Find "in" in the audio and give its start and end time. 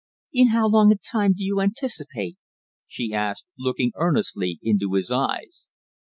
0.33-0.47